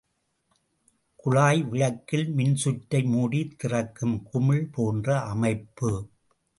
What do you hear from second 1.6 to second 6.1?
விளக்கில் மின்சுற்றை மூடித் திறக்கும் குமிழ் போன்ற அமைப்பு.